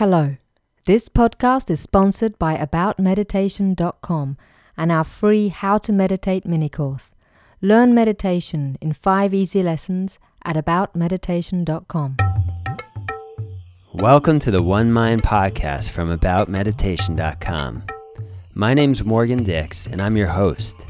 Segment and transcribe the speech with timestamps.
[0.00, 0.38] Hello.
[0.86, 4.38] This podcast is sponsored by AboutMeditation.com
[4.74, 7.14] and our free How to Meditate mini course.
[7.60, 12.16] Learn meditation in five easy lessons at AboutMeditation.com.
[13.92, 17.82] Welcome to the One Mind podcast from AboutMeditation.com.
[18.54, 20.86] My name's Morgan Dix, and I'm your host.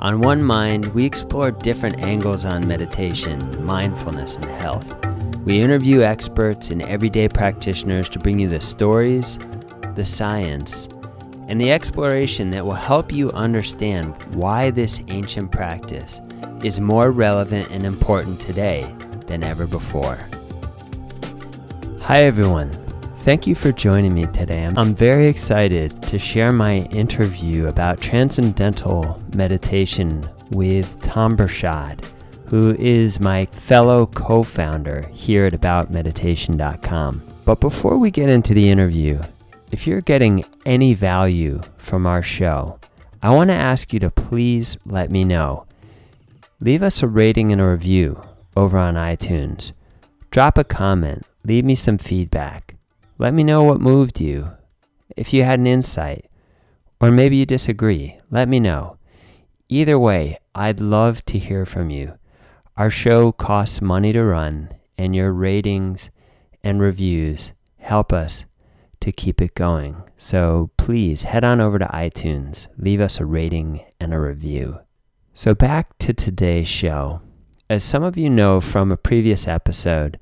[0.00, 5.13] On One Mind, we explore different angles on meditation, mindfulness, and health.
[5.44, 9.38] We interview experts and everyday practitioners to bring you the stories,
[9.94, 10.88] the science,
[11.48, 16.22] and the exploration that will help you understand why this ancient practice
[16.62, 18.90] is more relevant and important today
[19.26, 20.18] than ever before.
[22.00, 22.70] Hi, everyone.
[23.18, 24.64] Thank you for joining me today.
[24.64, 32.02] I'm very excited to share my interview about transcendental meditation with Tom Bershad
[32.46, 37.22] who is my fellow co founder here at AboutMeditation.com.
[37.44, 39.20] But before we get into the interview,
[39.70, 42.78] if you're getting any value from our show,
[43.22, 45.66] I want to ask you to please let me know.
[46.60, 48.22] Leave us a rating and a review
[48.56, 49.72] over on iTunes.
[50.30, 51.24] Drop a comment.
[51.44, 52.76] Leave me some feedback.
[53.18, 54.50] Let me know what moved you.
[55.16, 56.30] If you had an insight,
[57.00, 58.96] or maybe you disagree, let me know.
[59.68, 62.18] Either way, I'd love to hear from you.
[62.76, 66.10] Our show costs money to run, and your ratings
[66.64, 68.46] and reviews help us
[68.98, 70.02] to keep it going.
[70.16, 74.80] So please head on over to iTunes, leave us a rating and a review.
[75.34, 77.20] So, back to today's show.
[77.70, 80.18] As some of you know from a previous episode,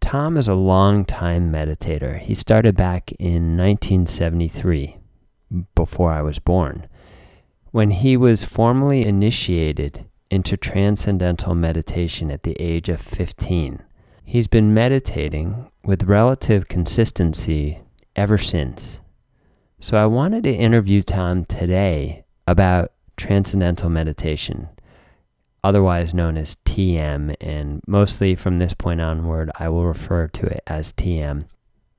[0.00, 2.18] Tom is a long-time meditator.
[2.18, 4.96] He started back in 1973,
[5.76, 6.88] before I was born,
[7.70, 13.82] when he was formally initiated into transcendental meditation at the age of 15.
[14.24, 17.80] He's been meditating with relative consistency
[18.14, 19.00] ever since.
[19.80, 24.68] So I wanted to interview Tom today about transcendental meditation,
[25.62, 30.62] otherwise known as TM, and mostly from this point onward, I will refer to it
[30.66, 31.46] as TM.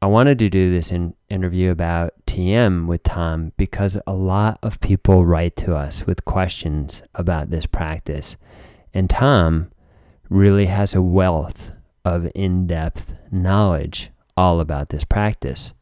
[0.02, 4.80] I wanted to do this in interview about TM with Tom because a lot of
[4.80, 8.38] people write to us with questions about this practice.
[8.94, 9.72] And Tom
[10.30, 11.74] really has a wealth
[12.06, 15.74] of in depth knowledge all about this practice.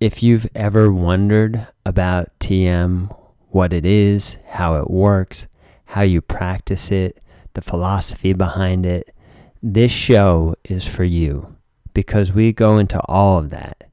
[0.00, 3.16] If you've ever wondered about TM,
[3.50, 5.46] what it is, how it works,
[5.84, 7.22] how you practice it,
[7.54, 9.14] the philosophy behind it,
[9.62, 11.54] this show is for you
[11.94, 13.88] because we go into all of that.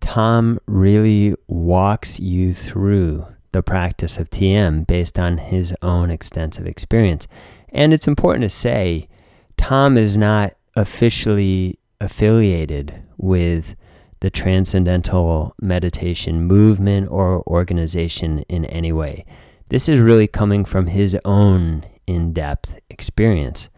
[0.00, 7.26] Tom really walks you through the practice of TM based on his own extensive experience.
[7.70, 9.08] And it's important to say,
[9.56, 13.74] Tom is not officially affiliated with
[14.20, 19.24] the Transcendental Meditation movement or organization in any way.
[19.68, 23.68] This is really coming from his own in depth experience.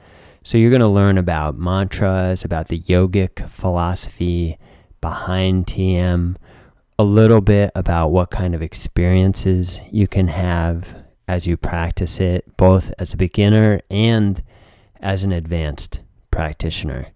[0.48, 4.56] So you're going to learn about mantras, about the yogic philosophy
[5.02, 6.36] behind TM,
[6.98, 12.56] a little bit about what kind of experiences you can have as you practice it,
[12.56, 14.42] both as a beginner and
[15.02, 16.00] as an advanced
[16.30, 17.08] practitioner.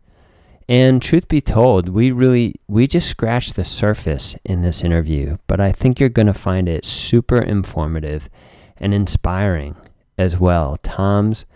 [0.68, 5.58] And truth be told, we really we just scratched the surface in this interview, but
[5.58, 8.28] I think you're going to find it super informative
[8.76, 9.76] and inspiring
[10.18, 10.76] as well.
[10.82, 11.46] Tom's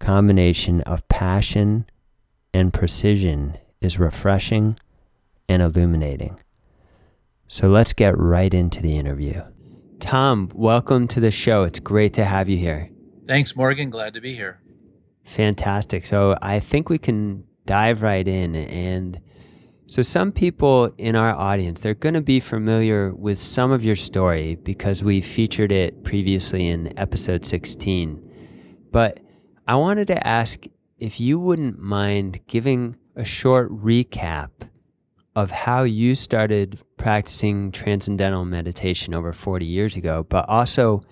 [0.00, 1.86] combination of passion
[2.52, 4.76] and precision is refreshing
[5.48, 6.40] and illuminating.
[7.46, 9.42] So let's get right into the interview.
[10.00, 11.62] Tom, welcome to the show.
[11.62, 12.90] It's great to have you here.
[13.26, 13.90] Thanks, Morgan.
[13.90, 14.60] Glad to be here.
[15.24, 16.06] Fantastic.
[16.06, 18.56] So I think we can dive right in.
[18.56, 19.20] And
[19.86, 23.96] so, some people in our audience, they're going to be familiar with some of your
[23.96, 28.22] story because we featured it previously in episode 16.
[28.92, 29.18] But
[29.70, 30.66] I wanted to ask
[30.98, 34.50] if you wouldn't mind giving a short recap
[35.36, 41.04] of how you started practicing transcendental meditation over 40 years ago, but also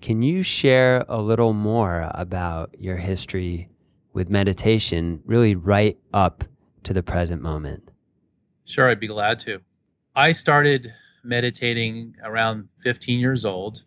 [0.00, 3.68] can you share a little more about your history
[4.14, 6.44] with meditation, really right up
[6.84, 7.90] to the present moment?
[8.64, 9.60] Sure, I'd be glad to.
[10.16, 13.84] I started meditating around 15 years old.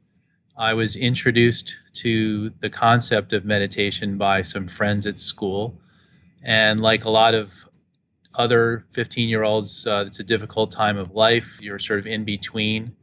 [0.61, 5.81] I was introduced to the concept of meditation by some friends at school.
[6.43, 7.51] And like a lot of
[8.35, 11.57] other 15 year olds, uh, it's a difficult time of life.
[11.59, 12.95] You're sort of in between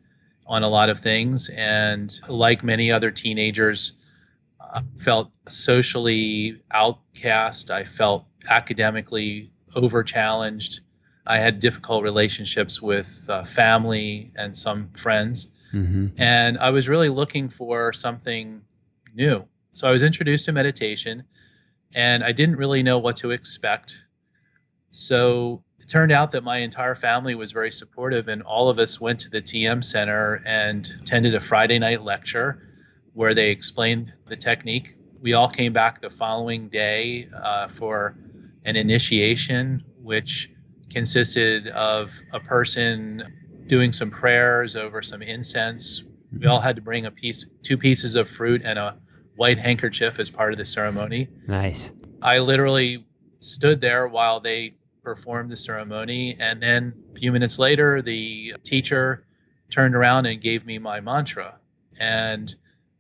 [0.47, 1.49] on a lot of things.
[1.49, 3.95] And like many other teenagers,
[4.61, 7.73] I felt socially outcast.
[7.73, 10.83] I felt academically over challenged.
[11.27, 15.49] I had difficult relationships with uh, family and some friends.
[15.73, 16.21] Mm-hmm.
[16.21, 18.63] And I was really looking for something
[19.15, 19.47] new.
[19.73, 21.25] So I was introduced to meditation
[21.95, 24.05] and I didn't really know what to expect.
[24.91, 29.01] So it turned out that my entire family was very supportive, and all of us
[29.01, 32.63] went to the TM Center and attended a Friday night lecture
[33.15, 34.97] where they explained the technique.
[35.21, 38.17] We all came back the following day uh, for
[38.65, 40.51] an initiation, which
[40.91, 43.33] consisted of a person
[43.69, 46.03] doing some prayers over some incense.
[46.37, 48.97] We all had to bring a piece, two pieces of fruit, and a
[49.37, 51.29] white handkerchief as part of the ceremony.
[51.47, 51.93] Nice.
[52.21, 53.07] I literally
[53.41, 56.37] stood there while they performed the ceremony.
[56.39, 59.25] And then a few minutes later, the teacher
[59.71, 61.57] turned around and gave me my mantra
[61.99, 62.55] and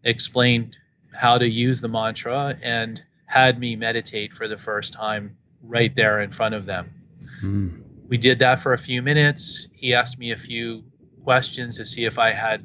[0.04, 0.76] explained
[1.14, 6.20] how to use the mantra and had me meditate for the first time right there
[6.20, 6.94] in front of them.
[7.42, 7.82] Mm.
[8.08, 9.68] We did that for a few minutes.
[9.72, 10.84] He asked me a few
[11.24, 12.64] questions to see if I had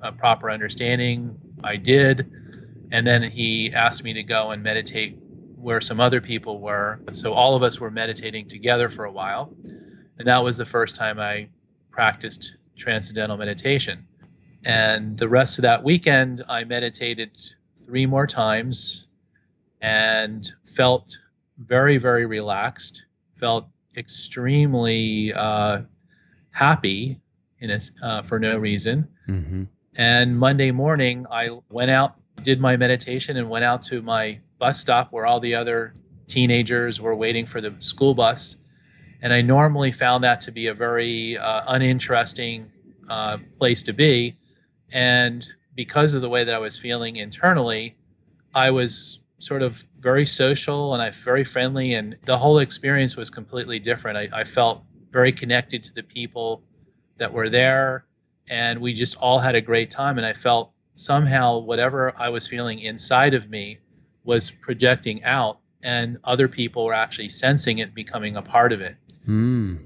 [0.00, 1.38] a proper understanding.
[1.64, 2.30] I did.
[2.92, 5.18] And then he asked me to go and meditate
[5.56, 7.00] where some other people were.
[7.10, 9.52] So all of us were meditating together for a while.
[10.18, 11.48] And that was the first time I
[11.90, 14.06] practiced transcendental meditation.
[14.64, 17.32] And the rest of that weekend, I meditated
[17.84, 19.06] three more times
[19.80, 21.18] and felt
[21.58, 25.82] very, very relaxed, felt extremely uh,
[26.50, 27.20] happy
[27.60, 29.08] in a, uh, for no reason.
[29.28, 29.64] Mm-hmm.
[29.96, 34.80] And Monday morning, I went out, did my meditation, and went out to my bus
[34.80, 35.94] stop where all the other
[36.26, 38.56] teenagers were waiting for the school bus.
[39.22, 42.70] And I normally found that to be a very uh, uninteresting
[43.08, 44.36] uh, place to be.
[44.92, 47.96] And because of the way that I was feeling internally,
[48.54, 53.30] I was sort of very social and I very friendly, and the whole experience was
[53.30, 54.16] completely different.
[54.16, 56.62] I, I felt very connected to the people
[57.16, 58.06] that were there,
[58.48, 60.16] and we just all had a great time.
[60.18, 63.78] And I felt somehow whatever I was feeling inside of me
[64.24, 68.96] was projecting out, and other people were actually sensing it, becoming a part of it.
[69.28, 69.78] Mm.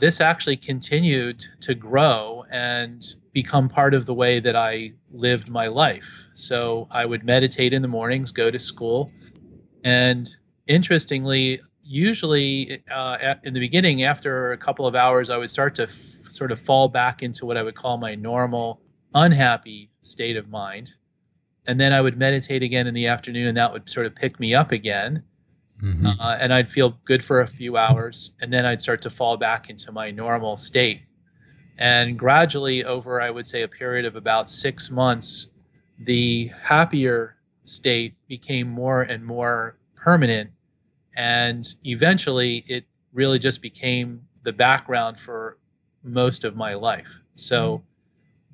[0.00, 5.66] This actually continued to grow and become part of the way that I lived my
[5.66, 6.24] life.
[6.34, 9.10] So I would meditate in the mornings, go to school,
[9.84, 10.28] and
[10.66, 15.84] interestingly, usually uh, in the beginning, after a couple of hours, I would start to
[15.84, 18.80] f- sort of fall back into what I would call my normal
[19.14, 20.90] unhappy state of mind
[21.66, 24.38] and then I would meditate again in the afternoon, and that would sort of pick
[24.38, 25.24] me up again.
[25.82, 26.06] Mm-hmm.
[26.06, 29.36] Uh, and I'd feel good for a few hours, and then I'd start to fall
[29.36, 31.02] back into my normal state.
[31.78, 35.48] And gradually, over I would say a period of about six months,
[35.98, 40.50] the happier state became more and more permanent.
[41.16, 45.58] And eventually, it really just became the background for
[46.02, 47.20] most of my life.
[47.34, 47.84] So mm-hmm.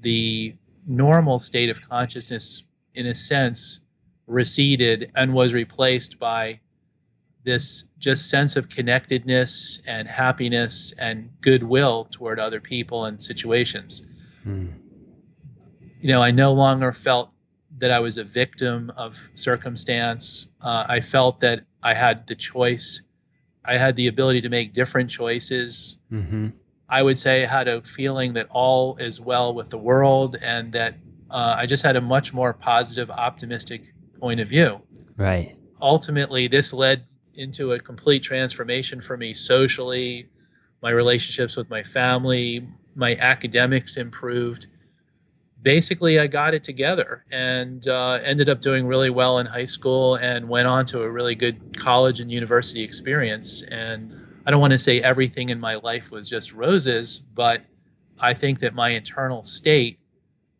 [0.02, 0.54] the
[0.86, 2.64] normal state of consciousness
[2.94, 3.80] in a sense,
[4.26, 6.60] receded and was replaced by
[7.44, 14.02] this just sense of connectedness and happiness and goodwill toward other people and situations.
[14.46, 14.74] Mm.
[16.00, 17.30] You know, I no longer felt
[17.78, 20.48] that I was a victim of circumstance.
[20.60, 23.02] Uh, I felt that I had the choice.
[23.64, 25.98] I had the ability to make different choices.
[26.12, 26.48] Mm-hmm.
[26.88, 30.72] I would say I had a feeling that all is well with the world and
[30.72, 30.96] that
[31.30, 34.82] uh, I just had a much more positive, optimistic point of view.
[35.16, 35.56] Right.
[35.80, 40.28] Ultimately, this led into a complete transformation for me socially.
[40.82, 44.66] My relationships with my family, my academics improved.
[45.62, 50.16] Basically, I got it together and uh, ended up doing really well in high school
[50.16, 53.62] and went on to a really good college and university experience.
[53.62, 54.12] And
[54.44, 57.62] I don't want to say everything in my life was just roses, but
[58.18, 60.00] I think that my internal state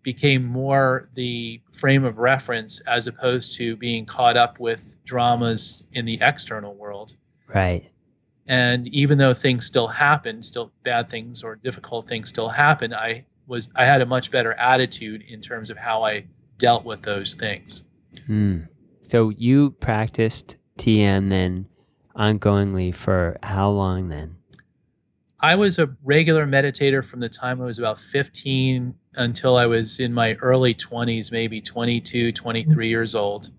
[0.02, 6.04] became more the frame of reference as opposed to being caught up with dramas in
[6.04, 7.16] the external world.
[7.46, 7.90] Right.
[8.46, 13.26] And even though things still happen, still bad things or difficult things still happen, I
[13.46, 16.24] was I had a much better attitude in terms of how I
[16.58, 17.84] dealt with those things.
[18.28, 18.68] Mm.
[19.02, 21.66] So you practiced TM then
[22.16, 24.36] ongoingly for how long then?
[25.40, 30.00] I was a regular meditator from the time I was about 15 until I was
[30.00, 33.50] in my early 20s, maybe 22, 23 years old.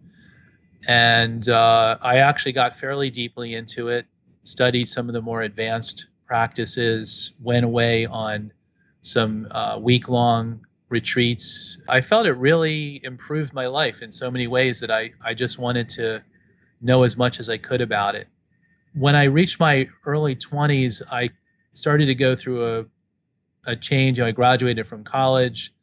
[0.88, 4.06] And uh, I actually got fairly deeply into it,
[4.44, 8.52] studied some of the more advanced practices, went away on
[9.02, 11.78] some uh, week long retreats.
[11.88, 15.60] I felt it really improved my life in so many ways that I, I just
[15.60, 16.24] wanted to
[16.82, 18.28] know as much as I could about it.
[18.94, 21.32] When I reached my early 20s, I
[21.72, 22.86] started to go through a,
[23.66, 24.20] a change.
[24.20, 25.74] I graduated from college,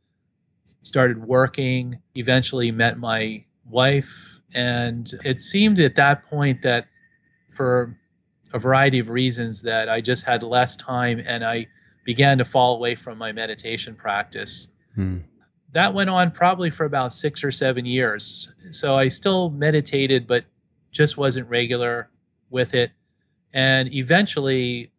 [0.83, 4.41] started working, eventually met my wife.
[4.55, 6.87] And it seemed at that point that
[7.49, 7.97] for
[8.53, 11.69] a variety of reasons that I just had less time and I
[12.05, 14.69] began to fall away from my meditation practice.
[14.95, 15.19] Hmm.
[15.73, 18.53] That went on probably for about six or seven years.
[18.73, 20.45] So I still meditated, but
[20.91, 22.09] just wasn't regular
[22.49, 22.91] with it.
[23.53, 24.91] And eventually,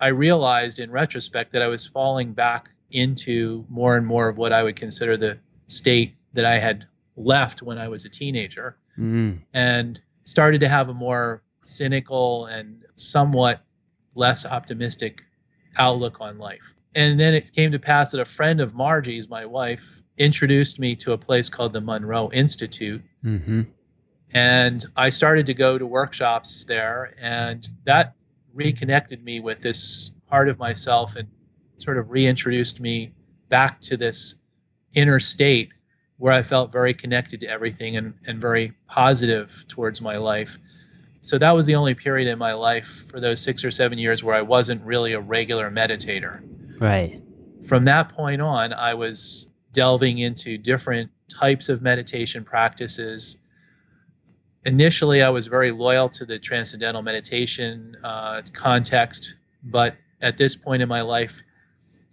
[0.00, 4.52] I realized in retrospect that I was falling back into more and more of what
[4.52, 6.86] I would consider the state that I had
[7.16, 9.38] left when I was a teenager mm.
[9.52, 13.62] and started to have a more cynical and somewhat
[14.14, 15.22] less optimistic
[15.76, 16.74] outlook on life.
[16.94, 20.96] And then it came to pass that a friend of Margie's, my wife, introduced me
[20.96, 23.02] to a place called the Monroe Institute.
[23.24, 23.62] Mm-hmm.
[24.32, 28.14] And I started to go to workshops there, and that
[28.56, 31.28] reconnected me with this part of myself and
[31.78, 33.12] sort of reintroduced me
[33.48, 34.36] back to this
[34.94, 35.70] inner state
[36.16, 40.58] where I felt very connected to everything and, and very positive towards my life.
[41.20, 44.24] So that was the only period in my life for those six or seven years
[44.24, 46.40] where I wasn't really a regular meditator.
[46.80, 47.20] Right.
[47.68, 53.36] From that point on, I was delving into different types of meditation practices
[54.66, 60.82] initially I was very loyal to the transcendental meditation uh, context, but at this point
[60.82, 61.42] in my life,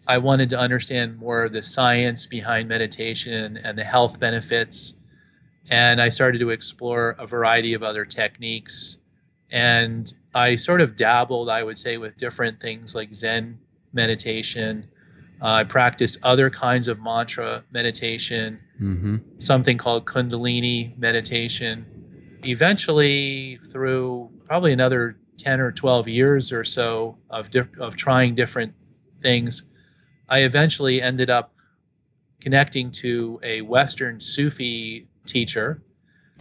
[0.07, 4.93] I wanted to understand more of the science behind meditation and the health benefits.
[5.71, 8.97] And I started to explore a variety of other techniques.
[9.49, 13.59] And I sort of dabbled, I would say, with different things like Zen
[13.93, 14.87] meditation.
[15.41, 19.17] Uh, I practiced other kinds of mantra meditation, mm-hmm.
[19.39, 21.92] something called Kundalini meditation
[22.45, 28.73] eventually, through probably another 10 or 12 years or so of, of trying different
[29.21, 29.63] things,
[30.29, 31.53] I eventually ended up
[32.39, 35.81] connecting to a Western Sufi teacher.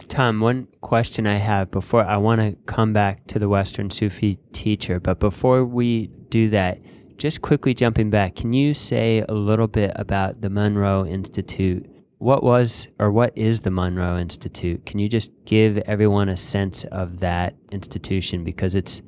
[0.07, 4.37] Tom, one question I have before I want to come back to the Western Sufi
[4.51, 6.81] teacher, but before we do that,
[7.17, 11.89] just quickly jumping back, can you say a little bit about the Monroe Institute
[12.23, 14.85] what was or what is the Monroe Institute?
[14.85, 19.01] Can you just give everyone a sense of that institution because it's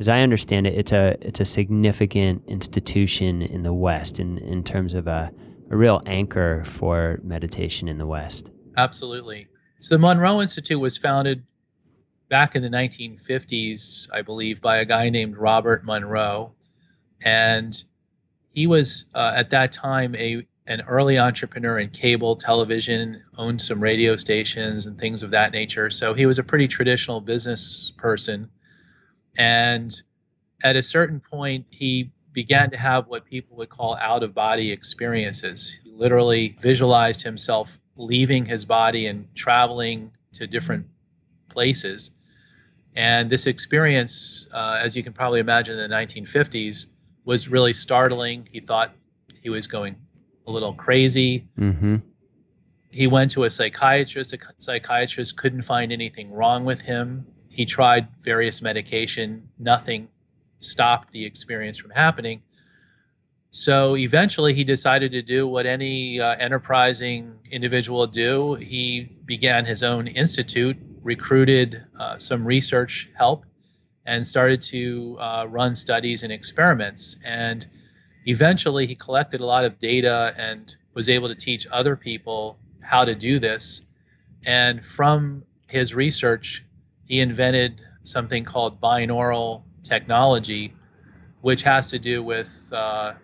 [0.00, 4.64] as I understand it, it's a it's a significant institution in the West in, in
[4.64, 5.32] terms of a,
[5.70, 8.50] a real anchor for meditation in the West.
[8.76, 9.46] Absolutely.
[9.78, 11.44] So the Monroe Institute was founded
[12.28, 16.52] back in the 1950s, I believe, by a guy named Robert Monroe,
[17.22, 17.80] and
[18.50, 23.80] he was uh, at that time a an early entrepreneur in cable television, owned some
[23.80, 25.90] radio stations and things of that nature.
[25.90, 28.50] So he was a pretty traditional business person.
[29.38, 30.02] And
[30.64, 34.72] at a certain point, he began to have what people would call out of body
[34.72, 35.78] experiences.
[35.84, 40.86] He literally visualized himself leaving his body and traveling to different
[41.48, 42.10] places.
[42.94, 46.86] And this experience, uh, as you can probably imagine in the 1950s,
[47.24, 48.48] was really startling.
[48.50, 48.94] He thought
[49.42, 49.96] he was going
[50.46, 51.46] a little crazy.
[51.58, 51.96] Mm-hmm.
[52.90, 54.30] He went to a psychiatrist.
[54.30, 57.26] The psychiatrist couldn't find anything wrong with him.
[57.48, 59.48] He tried various medication.
[59.58, 60.08] Nothing
[60.58, 62.42] stopped the experience from happening.
[63.50, 68.54] So eventually, he decided to do what any uh, enterprising individual would do.
[68.54, 73.44] He began his own institute, recruited uh, some research help,
[74.04, 77.16] and started to uh, run studies and experiments.
[77.24, 77.66] And
[78.26, 83.04] eventually he collected a lot of data and was able to teach other people how
[83.04, 83.82] to do this.
[84.44, 86.64] And from his research,
[87.04, 90.74] he invented something called binaural technology,
[91.40, 93.14] which has to do with uh,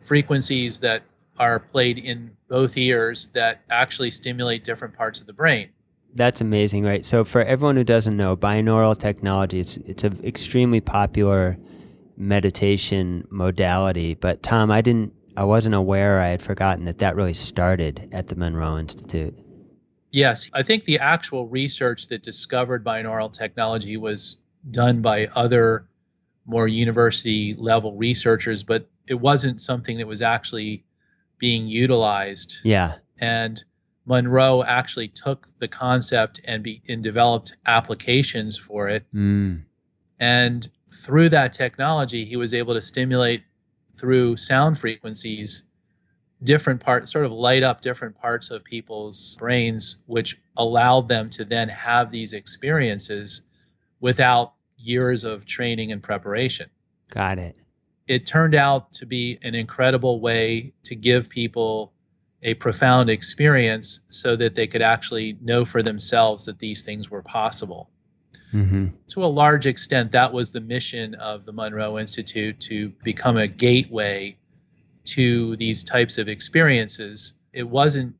[0.00, 1.02] frequencies that
[1.38, 5.68] are played in both ears that actually stimulate different parts of the brain.
[6.14, 7.04] That's amazing, right?
[7.04, 11.58] So for everyone who doesn't know, binaural technology, it's it's an extremely popular
[12.16, 14.14] meditation modality.
[14.14, 16.20] But Tom, I didn't, I wasn't aware.
[16.20, 19.38] I had forgotten that that really started at the Monroe Institute.
[20.10, 24.36] Yes, I think the actual research that discovered binaural technology was
[24.70, 25.88] done by other
[26.46, 30.84] more university level researchers, but it wasn't something that was actually
[31.38, 32.58] being utilized.
[32.62, 32.94] Yeah.
[33.18, 33.62] And
[34.06, 39.04] Monroe actually took the concept and be and developed applications for it.
[39.12, 39.64] Mm.
[40.18, 43.42] And through that technology, he was able to stimulate
[43.94, 45.64] through sound frequencies
[46.42, 51.44] different parts, sort of light up different parts of people's brains, which allowed them to
[51.44, 53.42] then have these experiences
[54.00, 56.68] without years of training and preparation.
[57.10, 57.56] Got it.
[58.06, 61.92] It turned out to be an incredible way to give people
[62.42, 67.22] a profound experience so that they could actually know for themselves that these things were
[67.22, 67.90] possible.
[68.52, 68.86] Mm-hmm.
[69.08, 73.46] To a large extent, that was the mission of the Monroe Institute to become a
[73.46, 74.36] gateway
[75.06, 77.34] to these types of experiences.
[77.52, 78.14] It wasn't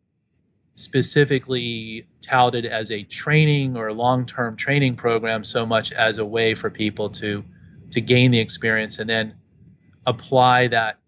[0.76, 6.70] specifically touted as a training or long-term training program so much as a way for
[6.70, 7.44] people to
[7.90, 9.34] to gain the experience and then
[10.06, 10.98] apply that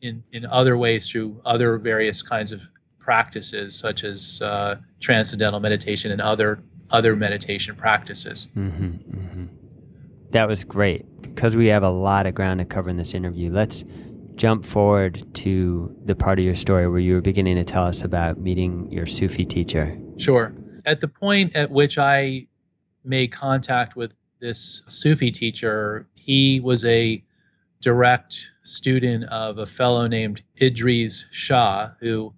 [0.00, 2.62] in in other ways through other various kinds of
[2.98, 8.48] practices such as uh, transcendental meditation and other other meditation practices.
[8.56, 9.44] Mm-hmm, mm-hmm.
[10.30, 11.04] That was great.
[11.22, 13.84] Because we have a lot of ground to cover in this interview, let's
[14.36, 18.02] jump forward to the part of your story where you were beginning to tell us
[18.02, 19.98] about meeting your Sufi teacher.
[20.16, 20.54] Sure.
[20.86, 22.46] At the point at which I
[23.04, 27.22] made contact with this Sufi teacher, he was a
[27.80, 32.34] direct student of a fellow named Idries Shah, who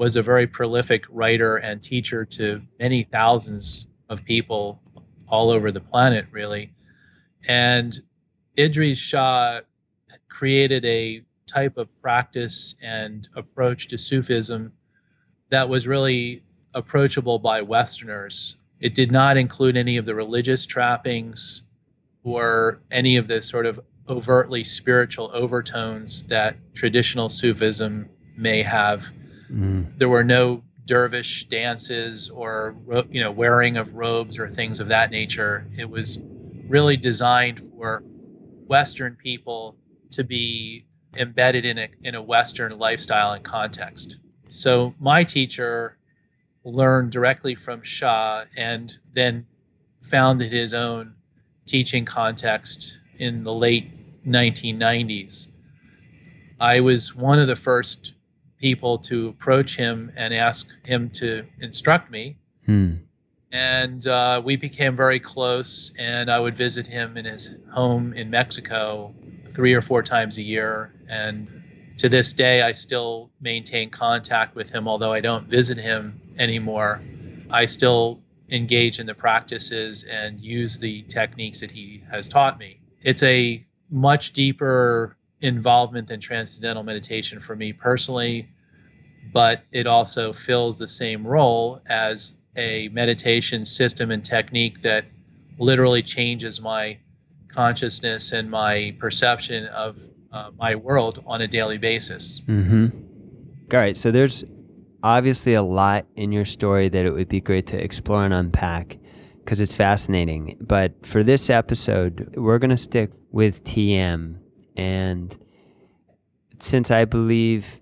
[0.00, 4.80] was a very prolific writer and teacher to many thousands of people
[5.28, 6.72] all over the planet, really.
[7.46, 8.00] And
[8.58, 9.60] Idries Shah
[10.30, 14.72] created a type of practice and approach to Sufism
[15.50, 18.56] that was really approachable by Westerners.
[18.80, 21.64] It did not include any of the religious trappings
[22.24, 23.78] or any of the sort of
[24.08, 29.08] overtly spiritual overtones that traditional Sufism may have
[29.50, 29.98] Mm.
[29.98, 32.74] there were no dervish dances or
[33.10, 35.66] you know wearing of robes or things of that nature.
[35.76, 36.20] It was
[36.68, 38.02] really designed for
[38.66, 39.76] Western people
[40.12, 44.18] to be embedded in a in a Western lifestyle and context.
[44.50, 45.96] So my teacher
[46.64, 49.46] learned directly from Shah and then
[50.02, 51.14] founded his own
[51.66, 53.90] teaching context in the late
[54.26, 55.48] 1990s.
[56.58, 58.14] I was one of the first
[58.60, 62.36] people to approach him and ask him to instruct me.
[62.66, 62.94] Hmm.
[63.52, 68.30] And uh, we became very close, and I would visit him in his home in
[68.30, 69.12] Mexico
[69.50, 70.92] three or four times a year.
[71.08, 71.48] And
[71.98, 77.02] to this day, I still maintain contact with him, although I don't visit him anymore.
[77.50, 78.20] I still
[78.50, 82.80] engage in the practices and use the techniques that he has taught me.
[83.02, 88.48] It's a much deeper involvement than transcendental meditation for me personally,
[89.32, 95.04] but it also fills the same role as a meditation system and technique that
[95.58, 96.98] literally changes my
[97.48, 99.98] consciousness and my perception of
[100.32, 102.40] uh, my world on a daily basis.
[102.46, 102.86] Mm-hmm.
[103.72, 103.96] All right.
[103.96, 104.44] So there's
[105.02, 108.98] obviously a lot in your story that it would be great to explore and unpack
[109.38, 110.56] because it's fascinating.
[110.60, 114.39] But for this episode, we're going to stick with TM.
[114.76, 115.36] And
[116.58, 117.80] since I believe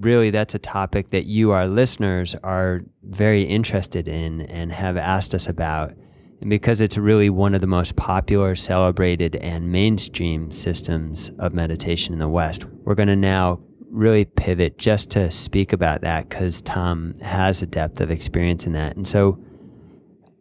[0.00, 5.34] really that's a topic that you, our listeners, are very interested in and have asked
[5.34, 5.92] us about,
[6.40, 12.14] and because it's really one of the most popular, celebrated, and mainstream systems of meditation
[12.14, 16.62] in the West, we're going to now really pivot just to speak about that because
[16.62, 18.96] Tom has a depth of experience in that.
[18.96, 19.38] And so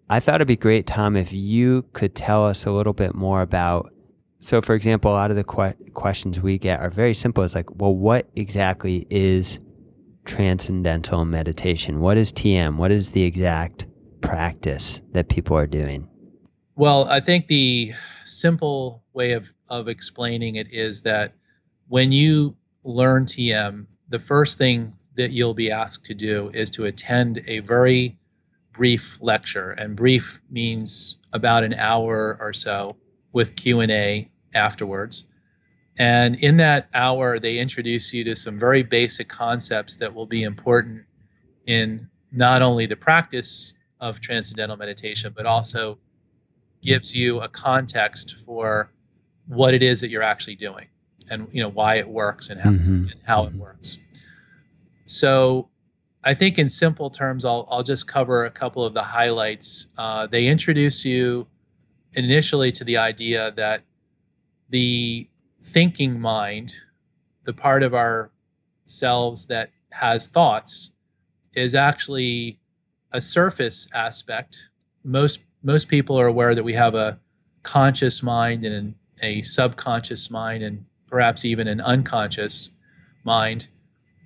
[0.10, 3.42] I thought it'd be great, Tom, if you could tell us a little bit more
[3.42, 3.92] about.
[4.40, 7.44] So, for example, a lot of the que- questions we get are very simple.
[7.44, 9.60] It's like, well, what exactly is
[10.26, 12.00] transcendental meditation?
[12.00, 12.78] What is TM?
[12.78, 13.86] What is the exact
[14.22, 16.08] practice that people are doing?
[16.76, 17.94] Well, I think the
[18.26, 21.34] simple way of, of explaining it is that
[21.90, 26.86] when you learn TM, the first thing that you'll be asked to do is to
[26.86, 28.18] attend a very
[28.72, 32.96] brief lecture and brief means about an hour or so
[33.40, 35.24] with q&a afterwards
[35.98, 40.44] and in that hour they introduce you to some very basic concepts that will be
[40.44, 40.98] important
[41.66, 43.54] in not only the practice
[44.02, 45.98] of transcendental meditation but also
[46.82, 48.92] gives you a context for
[49.60, 50.88] what it is that you're actually doing
[51.32, 53.12] and you know why it works and how, Mhm.
[53.12, 53.98] and how it works
[55.06, 55.70] so
[56.24, 59.88] I think in simple terms, I'll, I'll just cover a couple of the highlights.
[59.98, 61.48] Uh, they introduce you
[62.26, 63.84] initially to the idea that
[64.70, 65.28] the
[65.62, 66.76] thinking mind,
[67.44, 70.92] the part of ourselves that has thoughts,
[71.54, 72.60] is actually
[73.12, 74.70] a surface aspect.
[75.04, 77.20] Most most people are aware that we have a
[77.64, 82.70] conscious mind and a subconscious mind, and perhaps even an unconscious
[83.24, 83.68] mind.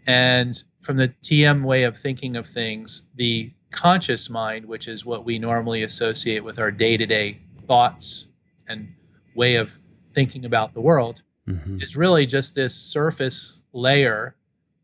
[0.06, 5.25] And from the TM way of thinking of things, the conscious mind, which is what
[5.25, 8.28] we normally associate with our day to day thoughts
[8.67, 8.93] and
[9.36, 9.71] way of
[10.13, 14.36] thinking about the world hmm is really just this surface layer.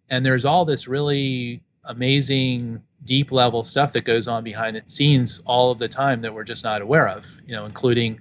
[0.10, 5.40] And there's all this really amazing deep level stuff that goes on behind the scenes
[5.46, 8.20] all of the time that we're just not aware of you know including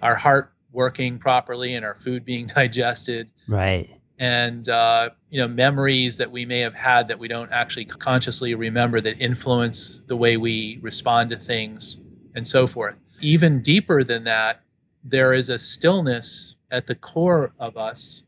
[0.00, 3.28] our heart working properly and our food being digested.
[3.46, 3.90] Right.
[4.18, 8.54] and uh, you know memories that we may have had that we don't actually consciously
[8.54, 11.98] remember that influence the way we respond to things
[12.34, 14.62] and so forth even deeper than that
[15.04, 18.22] there is a stillness at the core of us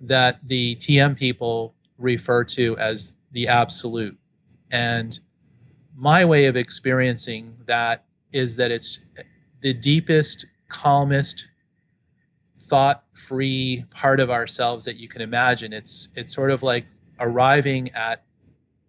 [0.00, 4.18] that the tm people refer to as the absolute.
[4.70, 5.18] And
[5.96, 9.00] my way of experiencing that is that it's
[9.60, 11.48] the deepest calmest
[12.58, 15.72] thought free part of ourselves that you can imagine.
[15.72, 16.86] It's it's sort of like
[17.20, 18.24] arriving at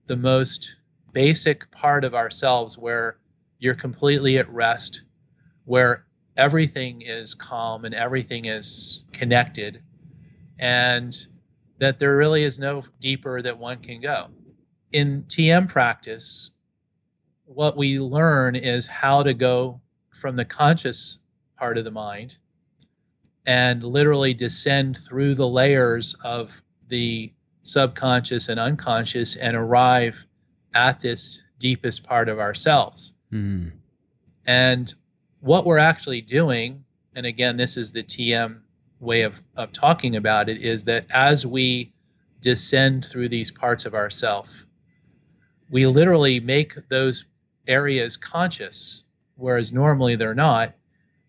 [0.08, 0.76] the most
[1.12, 3.18] basic part of ourselves where
[3.60, 5.02] you're completely at rest
[5.66, 9.82] where everything is calm and everything is connected
[10.60, 11.28] and
[11.80, 14.28] that there really is no deeper that one can go
[14.92, 16.52] in tm practice
[17.46, 19.80] what we learn is how to go
[20.12, 21.20] from the conscious
[21.58, 22.38] part of the mind
[23.46, 27.32] and literally descend through the layers of the
[27.64, 30.26] subconscious and unconscious and arrive
[30.74, 33.14] at this deepest part of ourselves.
[33.32, 33.72] Mm.
[34.46, 34.94] And
[35.44, 38.62] what we're actually doing, and again, this is the TM
[39.02, 41.92] way of, of talking about it, is that as we
[42.40, 44.66] descend through these parts of ourself,
[45.70, 47.26] we literally make those
[47.68, 49.04] areas conscious,
[49.36, 50.76] whereas normally they're not.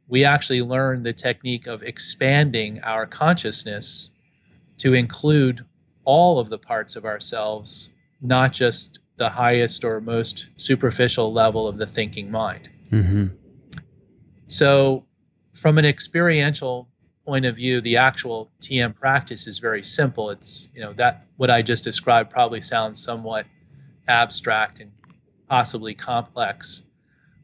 [0.07, 4.11] We actually learn the technique of expanding our consciousness
[4.79, 5.65] to include
[6.05, 11.79] all of the parts of ourselves, not just the highest or most superficial level of
[11.79, 12.71] the thinking mind.
[12.91, 13.27] hmm
[14.47, 15.05] So,
[15.55, 16.89] from an experiential
[17.25, 20.31] point of view, the actual TM practice is very simple.
[20.31, 23.47] It's, you know, that what I just described probably sounds somewhat
[24.09, 24.93] abstract and
[25.49, 26.83] possibly complex,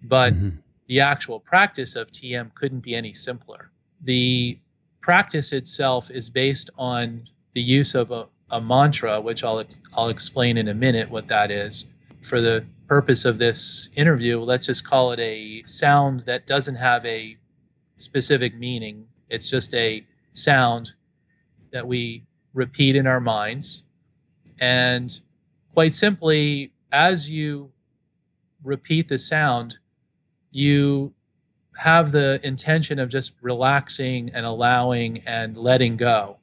[0.02, 0.58] but Mhm.
[0.88, 3.70] the actual practice of TM couldn't be any simpler.
[4.02, 4.58] The
[5.00, 10.08] practice itself is based on the use of a, a mantra, which I'll, ex- I'll
[10.08, 11.86] explain in a minute what that is.
[12.22, 17.04] For the purpose of this interview, let's just call it a sound that doesn't have
[17.06, 17.36] a
[17.96, 19.06] specific meaning.
[19.28, 20.94] It's just a sound
[21.72, 23.84] that we repeat in our minds.
[24.60, 25.18] And
[25.72, 27.70] quite simply, as you
[28.62, 29.78] repeat the sound,
[30.50, 31.14] you
[31.76, 36.38] have the intention of just relaxing and allowing and letting go.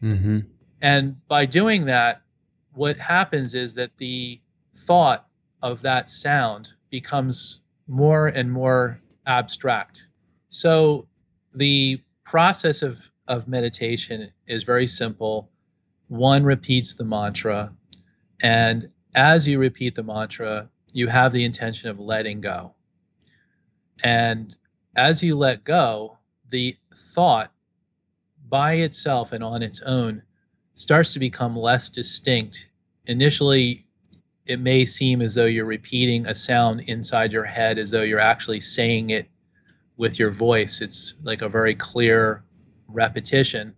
[0.00, 0.40] hmm
[0.82, 2.22] And by doing that,
[2.74, 4.41] what happens is that the
[4.76, 5.26] thought
[5.62, 10.06] of that sound becomes more and more abstract.
[10.48, 11.06] So
[11.54, 15.50] the process of, of meditation is very simple.
[16.08, 17.72] One repeats the mantra,
[18.42, 22.74] and as you repeat the mantra, you have the intention of letting go.
[24.02, 24.56] And
[24.96, 26.18] as you let go,
[26.50, 26.76] the
[27.14, 27.52] thought
[28.48, 30.22] by itself and on its own
[30.74, 32.66] starts to become less distinct.
[33.06, 33.86] Initially,
[34.46, 38.18] it may seem as though you're repeating a sound inside your head, as though you're
[38.18, 39.28] actually saying it
[39.96, 40.80] with your voice.
[40.80, 42.42] It's like a very clear
[42.88, 43.74] repetition.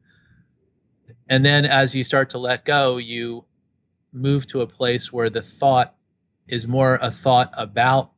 [1.29, 3.44] And then as you start to let go, you
[4.12, 5.94] move to a place where the thought
[6.48, 8.12] is more a thought about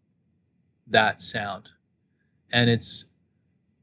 [0.87, 1.71] that sound.
[2.53, 3.07] And it's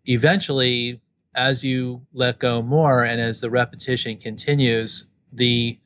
[0.06, 1.02] eventually
[1.36, 5.80] as you let go more and as the repetition continues, the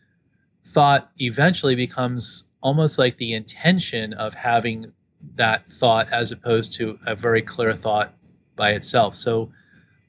[0.65, 4.91] thought eventually becomes almost like the intention of having
[5.35, 8.13] that thought as opposed to a very clear thought
[8.57, 9.15] by itself.
[9.15, 9.53] So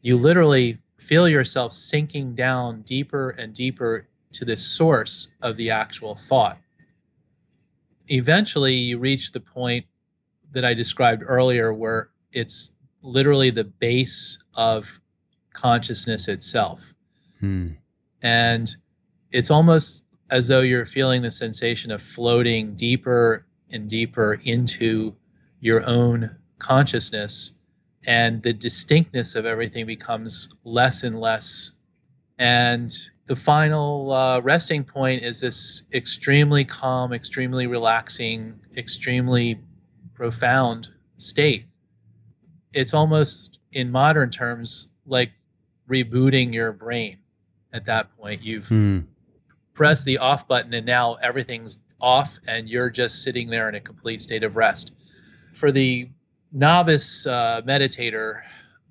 [0.03, 6.17] you literally feel yourself sinking down deeper and deeper to the source of the actual
[6.17, 6.59] thought.
[8.09, 9.87] Eventually, you reach the point
[10.51, 14.99] that I described earlier where it's literally the base of
[15.53, 16.93] consciousness itself.
[17.39, 17.69] Hmm.
[18.21, 18.75] And
[19.31, 25.15] it's almost as though you're feeling the sensation of floating deeper and deeper into
[25.61, 27.53] your own consciousness.
[28.07, 31.73] And the distinctness of everything becomes less and less.
[32.39, 39.61] And the final uh, resting point is this extremely calm, extremely relaxing, extremely
[40.15, 41.67] profound state.
[42.73, 45.33] It's almost, in modern terms, like
[45.89, 47.19] rebooting your brain
[47.73, 48.43] at that point.
[48.43, 49.01] You've Hmm.
[49.79, 53.81] Pressed the off button and now everything's off and you're just sitting there in a
[53.81, 54.91] complete state of rest.
[55.55, 56.11] For the
[56.51, 58.41] novice uh, meditator,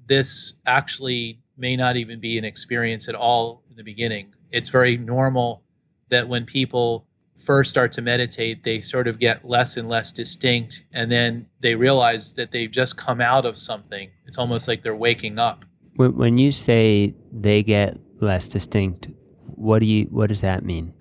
[0.07, 4.33] this actually may not even be an experience at all in the beginning.
[4.49, 5.61] It's very normal
[6.07, 7.05] that when people
[7.43, 11.75] first start to meditate, they sort of get less and less distinct, and then they
[11.75, 14.09] realize that they've just come out of something.
[14.25, 15.65] It's almost like they're waking up.
[15.97, 19.09] When you say they get less distinct,
[19.57, 20.93] what do you what does that mean?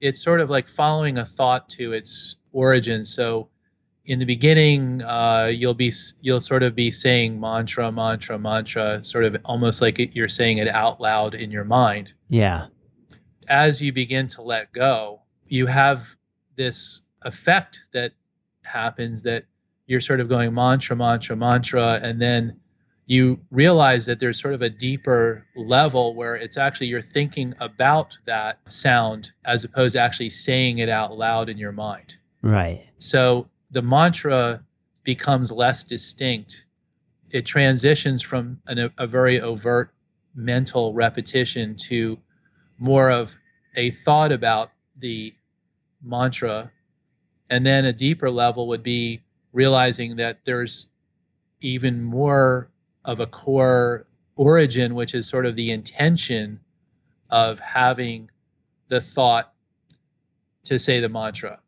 [0.00, 3.04] It's sort of like following a thought to its origin.
[3.04, 3.48] So
[4.04, 9.24] in the beginning, uh, you'll be you'll sort of be saying mantra, mantra, mantra, sort
[9.24, 12.14] of almost like it, you're saying it out loud in your mind.
[12.28, 12.66] Yeah.
[13.48, 16.16] As you begin to let go, you have
[16.56, 18.12] this effect that
[18.62, 19.44] happens that
[19.86, 22.60] you're sort of going mantra, mantra, mantra, and then
[23.06, 28.18] you realize that there's sort of a deeper level where it's actually you're thinking about
[28.26, 32.16] that sound as opposed to actually saying it out loud in your mind.
[32.42, 32.84] Right.
[32.98, 34.64] So the mantra
[35.04, 36.64] becomes less distinct.
[37.30, 39.92] It transitions from an, a very overt
[40.34, 42.18] mental repetition to
[42.78, 43.36] more of
[43.76, 45.32] a thought about the
[46.02, 46.72] mantra.
[47.48, 50.86] And then a deeper level would be realizing that there's
[51.60, 52.68] even more
[53.06, 56.60] of a core origin, which is sort of the intention
[57.30, 58.30] of having
[58.88, 59.52] the thought
[60.64, 61.60] to say the mantra.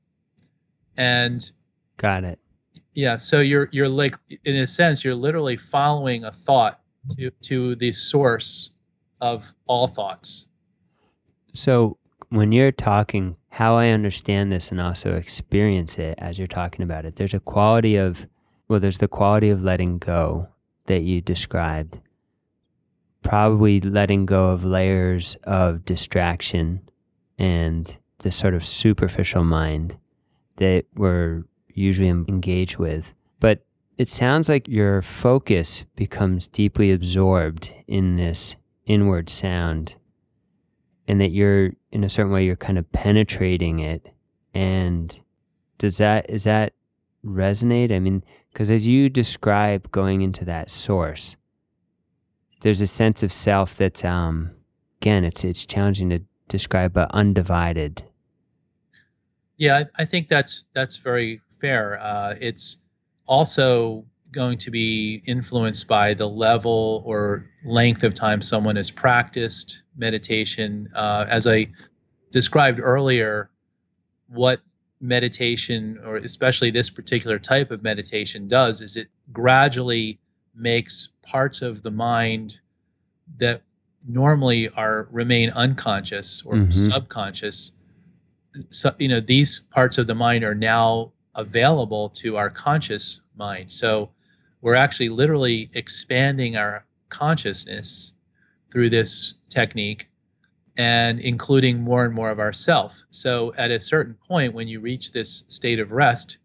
[0.96, 1.50] And
[1.96, 2.38] Got it.
[2.94, 3.16] Yeah.
[3.16, 6.80] So you're you're like in a sense you're literally following a thought
[7.16, 8.70] to to the source
[9.20, 10.46] of all thoughts.
[11.54, 11.98] So
[12.28, 17.04] when you're talking, how I understand this and also experience it as you're talking about
[17.04, 18.26] it, there's a quality of
[18.68, 20.48] well, there's the quality of letting go
[20.88, 22.00] that you described.
[23.22, 26.82] Probably letting go of layers of distraction
[27.38, 29.96] and the sort of superficial mind
[30.56, 33.14] that we're usually engaged with.
[33.40, 33.64] But
[33.96, 39.94] it sounds like your focus becomes deeply absorbed in this inward sound
[41.06, 44.12] and that you're in a certain way you're kind of penetrating it
[44.54, 45.20] and
[45.76, 46.72] does that is that
[47.24, 48.24] resonate i mean
[48.58, 51.36] because as you describe going into that source
[52.62, 54.50] there's a sense of self that's um
[55.00, 58.02] again it's it's challenging to describe but undivided
[59.56, 62.00] yeah i, I think that's that's very fair.
[62.00, 62.78] Uh, it's
[63.26, 69.82] also going to be influenced by the level or length of time someone has practiced
[69.96, 70.88] meditation.
[70.94, 71.68] Uh, as I
[72.30, 73.50] described earlier,
[74.28, 74.60] what
[75.00, 80.18] meditation, or especially this particular type of meditation, does is it gradually
[80.54, 82.58] makes parts of the mind
[83.38, 83.62] that
[84.08, 86.70] normally are remain unconscious or mm-hmm.
[86.70, 87.72] subconscious
[88.70, 93.70] so, you know these parts of the mind are now available to our conscious mind.
[93.70, 94.10] So
[94.60, 98.12] we're actually literally expanding our consciousness
[98.70, 100.07] through this technique
[100.78, 103.04] and including more and more of ourself.
[103.10, 106.38] So at a certain point when you reach this state of rest,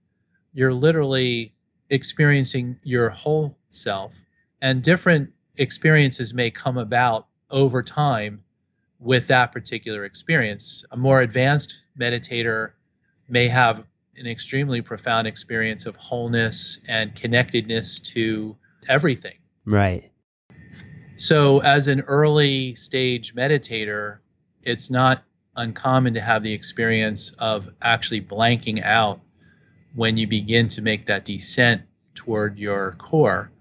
[0.54, 1.54] you're literally
[1.90, 4.14] experiencing your whole self
[4.62, 8.44] and different experiences may come about over time
[9.00, 10.84] with that particular experience.
[10.92, 12.72] A more advanced meditator
[13.30, 13.84] may have
[14.16, 18.56] an extremely profound experience of wholeness and connectedness to
[18.88, 19.36] everything.
[19.66, 20.12] Right.
[21.18, 24.20] So, as an early stage meditator,
[24.64, 25.24] it's not
[25.56, 29.22] uncommon to have the experience of actually blanking out
[29.96, 31.84] when you begin to make that descent
[32.16, 33.52] toward your core.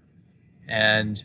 [0.69, 1.23] And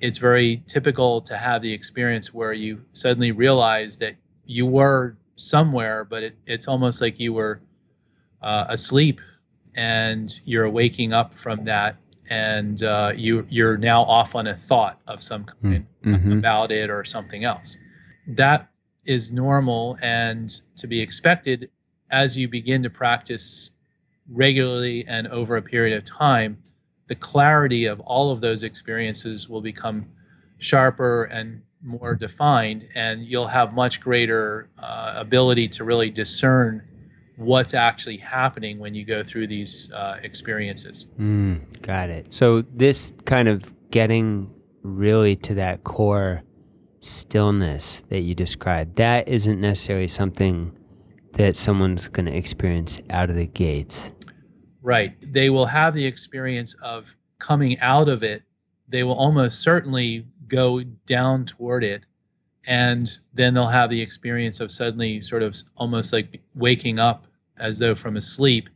[0.00, 6.04] it's very typical to have the experience where you suddenly realize that you were somewhere,
[6.04, 7.60] but it, it's almost like you were
[8.42, 9.20] uh, asleep
[9.74, 11.96] and you're waking up from that
[12.28, 15.72] and uh, you you're now off on a thought of some hmm.
[15.72, 16.32] kind mm-hmm.
[16.38, 17.76] about it or something else.
[18.26, 18.68] That
[19.04, 21.70] is normal and to be expected
[22.10, 23.70] as you begin to practice
[24.30, 26.62] regularly and over a period of time.
[27.08, 30.06] The clarity of all of those experiences will become
[30.58, 36.82] sharper and more defined, and you'll have much greater uh, ability to really discern
[37.36, 41.06] what's actually happening when you go through these uh, experiences.
[41.18, 42.32] Mm, got it.
[42.32, 46.42] So this kind of getting really to that core
[47.02, 50.72] stillness that you described, that isn't necessarily something
[51.32, 54.12] that someone's going to experience out of the gates.
[54.80, 55.14] Right.
[55.20, 58.42] They will have the experience of coming out of it.
[58.88, 62.04] They will almost certainly go down toward it
[62.66, 67.26] and then they'll have the experience of suddenly sort of almost like waking up
[67.58, 68.68] as though from a sleep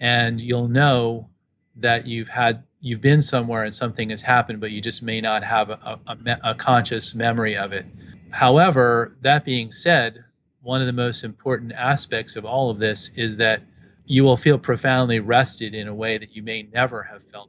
[0.00, 1.28] and you'll know
[1.76, 5.42] that you've had you've been somewhere and something has happened, but you just may not
[5.42, 7.86] have a, a, a conscious memory of it.
[8.28, 10.22] However, that being said,
[10.60, 13.62] one of the most important aspects of all of this is that
[14.04, 17.48] you will feel profoundly rested in a way that you may never have felt.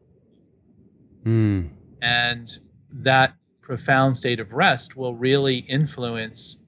[1.25, 1.67] Mm.
[2.01, 2.59] And
[2.93, 6.63] that profound state of rest will really influence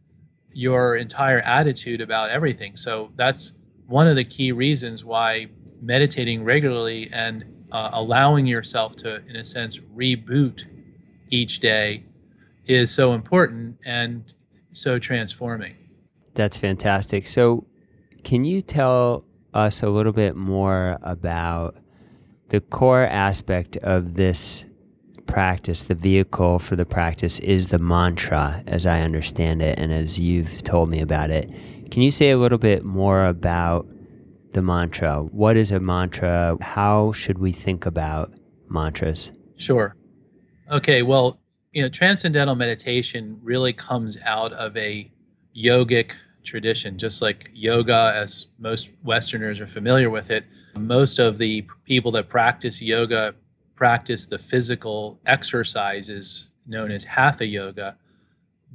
[0.51, 2.75] your entire attitude about everything.
[2.75, 3.53] So that's
[3.85, 5.47] one of the key reasons why
[5.81, 10.65] meditating regularly and uh, allowing yourself to, in a sense, reboot
[11.29, 12.03] each day
[12.65, 14.33] is so important and
[14.71, 15.75] so transforming.
[16.33, 17.27] That's fantastic.
[17.27, 17.65] So,
[18.23, 21.77] can you tell us a little bit more about
[22.49, 24.65] the core aspect of this
[25.25, 25.83] practice?
[25.83, 30.63] The vehicle for the practice is the mantra, as I understand it, and as you've
[30.63, 31.53] told me about it.
[31.89, 33.87] Can you say a little bit more about
[34.53, 35.23] the mantra?
[35.23, 36.57] What is a mantra?
[36.61, 38.33] How should we think about
[38.69, 39.31] mantras?
[39.55, 39.95] Sure.
[40.71, 41.39] Okay, well,
[41.71, 45.11] you know, transcendental meditation really comes out of a
[45.55, 46.11] yogic
[46.43, 50.45] tradition, just like yoga, as most Westerners are familiar with it.
[50.75, 53.35] Most of the people that practice yoga
[53.75, 57.95] practice the physical exercises known as hatha yoga,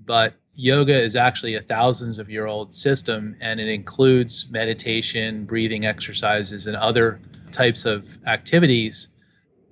[0.06, 5.86] but yoga is actually a thousands of year old system and it includes meditation, breathing
[5.86, 9.08] exercises, and other types of activities.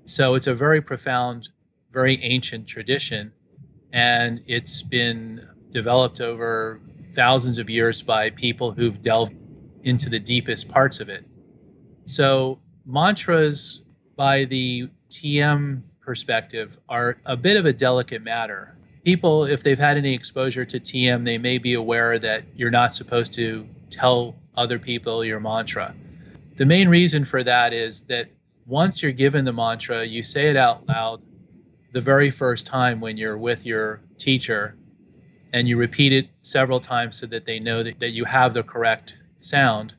[0.05, 1.51] So it's a very profound,
[1.93, 3.33] very ancient tradition,
[3.93, 6.81] and it's been developed over
[7.15, 9.35] thousands of years by people who've delved
[9.83, 11.25] into the deepest parts of it.
[12.05, 13.83] So, mantras,
[14.17, 19.97] by the TM perspective, are a bit of a delicate matter people, if they've had
[19.97, 24.79] any exposure to TM, they may be aware that you're not supposed to tell other
[24.79, 25.95] people your mantra.
[26.57, 28.29] The main reason for that is that
[28.67, 31.23] once you're given the mantra, you say it out loud
[31.93, 34.77] the very first time when you're with your teacher
[35.53, 38.63] and you repeat it several times so that they know that, that you have the
[38.63, 39.97] correct sound.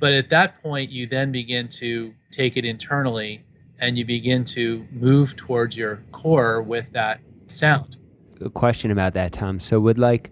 [0.00, 3.44] But at that point, you then begin to take it internally
[3.78, 7.96] and you begin to move towards your core with that sound
[8.50, 9.60] question about that, Tom.
[9.60, 10.30] So, would like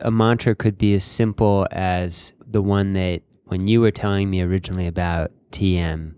[0.00, 4.42] a mantra could be as simple as the one that when you were telling me
[4.42, 6.14] originally about TM,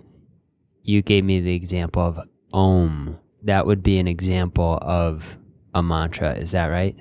[0.83, 2.21] you gave me the example of
[2.53, 3.19] Om.
[3.43, 5.39] That would be an example of
[5.75, 6.35] a mantra.
[6.35, 6.97] Is that right?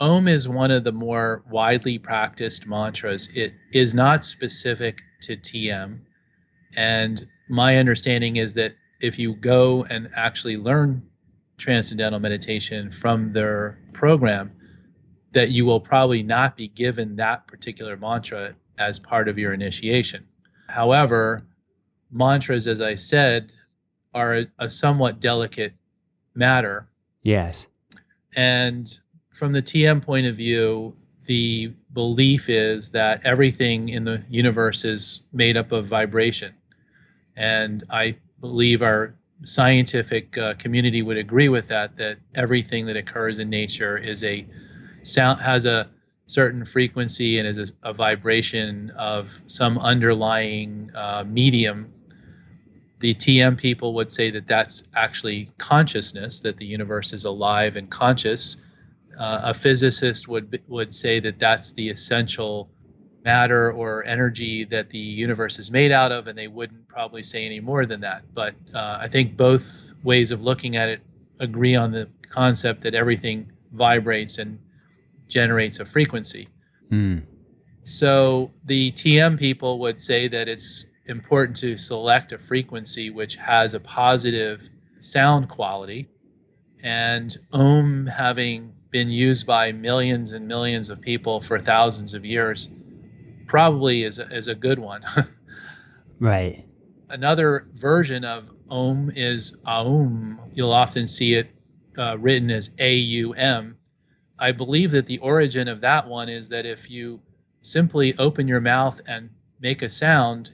[0.00, 3.28] Om is one of the more widely practiced mantras.
[3.34, 6.00] It is not specific to TM.
[6.76, 11.02] And my understanding is that if you go and actually learn
[11.60, 14.50] transcendental meditation from their program,
[15.32, 20.26] that you will probably not be given that particular mantra as part of your initiation.
[20.68, 21.46] However,
[22.10, 23.52] mantras, as I said,
[24.12, 25.74] are a, a somewhat delicate
[26.34, 26.88] matter.
[27.22, 27.68] Yes.
[28.34, 28.92] And
[29.32, 30.94] from the TM point of view,
[31.26, 36.54] the belief is that everything in the universe is made up of vibration.
[37.36, 43.38] And I believe our scientific uh, community would agree with that that everything that occurs
[43.38, 44.46] in nature is a
[45.02, 45.90] sound has a
[46.26, 51.92] certain frequency and is a, a vibration of some underlying uh, medium.
[53.00, 57.90] The tm people would say that that's actually consciousness that the universe is alive and
[57.90, 58.58] conscious.
[59.18, 62.68] Uh, a physicist would would say that that's the essential
[63.24, 67.44] matter or energy that the universe is made out of, and they wouldn't probably say
[67.44, 68.22] any more than that.
[68.34, 71.02] But uh, I think both ways of looking at it
[71.38, 74.58] agree on the concept that everything vibrates and
[75.28, 76.48] generates a frequency.
[76.90, 77.24] Mm.
[77.82, 83.74] So the TM people would say that it's important to select a frequency which has
[83.74, 84.68] a positive
[85.00, 86.08] sound quality.
[86.82, 92.68] And Om, having been used by millions and millions of people for thousands of years,
[93.50, 95.04] probably is a, is a good one.
[96.20, 96.64] right.
[97.08, 100.38] Another version of Om is Aum.
[100.54, 101.50] You'll often see it
[101.98, 103.76] uh, written as A U M.
[104.38, 107.22] I believe that the origin of that one is that if you
[107.60, 110.52] simply open your mouth and make a sound,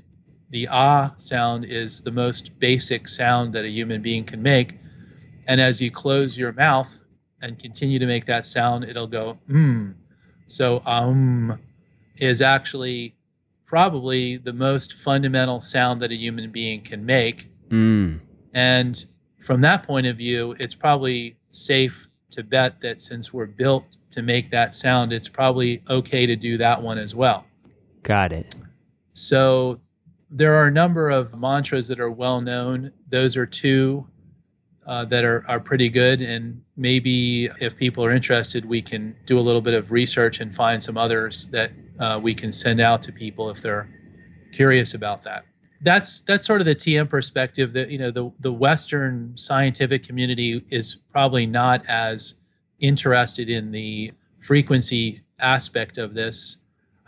[0.48, 4.76] the ah sound is the most basic sound that a human being can make.
[5.46, 6.98] And as you close your mouth
[7.42, 9.92] and continue to make that sound, it'll go mm.
[10.46, 11.60] So um
[12.18, 13.14] is actually
[13.64, 17.48] probably the most fundamental sound that a human being can make.
[17.68, 18.20] Mm.
[18.54, 19.04] And
[19.44, 24.22] from that point of view, it's probably safe to bet that since we're built to
[24.22, 27.44] make that sound, it's probably okay to do that one as well.
[28.02, 28.54] Got it.
[29.14, 29.80] So
[30.30, 32.92] there are a number of mantras that are well known.
[33.10, 34.06] Those are two.
[34.86, 36.20] uh, that are, are pretty good.
[36.20, 40.54] And maybe if people are interested, we can do a little bit of research and
[40.54, 43.88] find some others that uh, we can send out to people if they're
[44.52, 45.44] curious about that.
[45.82, 47.72] That's that's sort of the TM perspective.
[47.74, 52.36] That you know the the Western scientific community is probably not as
[52.80, 56.58] interested in the frequency aspect of this.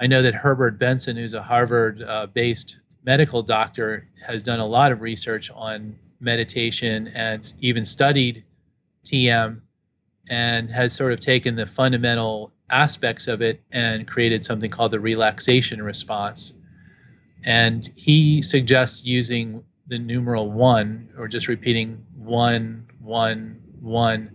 [0.00, 4.92] I know that Herbert Benson, who's a Harvard-based uh, medical doctor, has done a lot
[4.92, 8.44] of research on meditation and even studied
[9.04, 9.60] TM
[10.28, 15.00] and has sort of taken the fundamental aspects of it and created something called the
[15.00, 16.54] relaxation response.
[17.44, 24.30] And he suggests using the numeral one or just repeating one, one, one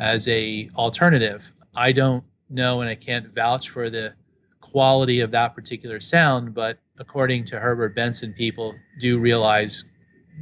[0.00, 1.52] as a alternative.
[1.74, 4.14] I don't know and I can't vouch for the
[4.60, 9.84] quality of that particular sound, but according to Herbert Benson, people do realize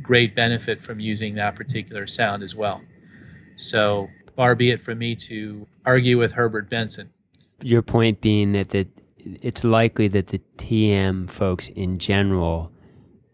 [0.02, 2.80] great benefit from using that particular sound as well.
[3.56, 4.08] So
[4.40, 7.10] far be it from me to argue with Herbert Benson.
[7.62, 8.88] Your point being that the,
[9.18, 12.72] it's likely that the TM folks in general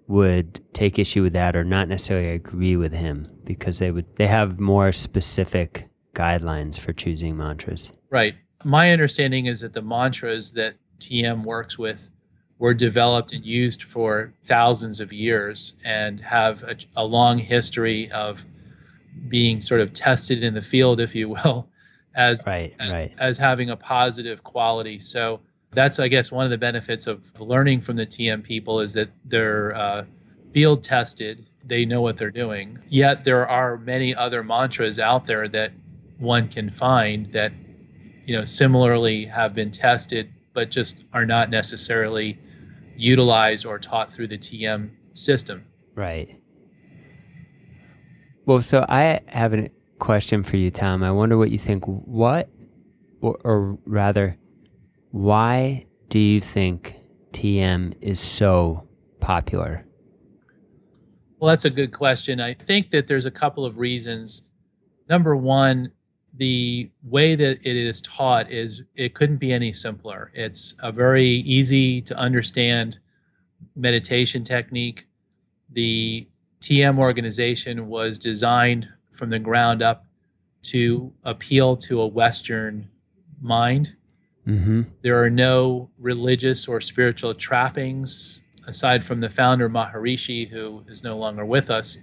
[0.08, 4.26] would take issue with that or not necessarily agree with him because they would they
[4.26, 7.92] have more specific guidelines for choosing mantras.
[8.10, 8.34] Right.
[8.64, 12.08] My understanding is that the mantras that TM works with
[12.58, 18.44] were developed and used for thousands of years and have a, a, long history of
[19.28, 21.68] being sort of tested in the field, if you will,
[22.14, 23.14] as right, as, right.
[23.18, 24.98] as having a positive quality.
[24.98, 25.40] So
[25.72, 29.10] that's, I guess, one of the benefits of learning from the TM people is that
[29.24, 30.04] they're uh,
[30.52, 31.46] field tested.
[31.64, 32.78] They know what they're doing.
[32.88, 35.72] Yet there are many other mantras out there that
[36.18, 37.52] one can find that,
[38.24, 42.38] you know, similarly have been tested, but just are not necessarily
[42.96, 45.64] utilized or taught through the TM system.
[45.94, 46.40] Right.
[48.46, 51.02] Well, so I have a question for you, Tom.
[51.02, 51.84] I wonder what you think.
[51.84, 52.48] What,
[53.20, 54.38] or, or rather,
[55.10, 56.94] why do you think
[57.32, 58.86] TM is so
[59.18, 59.84] popular?
[61.40, 62.40] Well, that's a good question.
[62.40, 64.42] I think that there's a couple of reasons.
[65.08, 65.90] Number one,
[66.32, 70.30] the way that it is taught is it couldn't be any simpler.
[70.34, 73.00] It's a very easy to understand
[73.74, 75.06] meditation technique.
[75.72, 76.28] The
[76.66, 80.04] TM organization was designed from the ground up
[80.62, 82.88] to appeal to a Western
[83.40, 83.94] mind.
[84.48, 84.82] Mm-hmm.
[85.02, 91.16] There are no religious or spiritual trappings aside from the founder Maharishi, who is no
[91.16, 91.98] longer with us.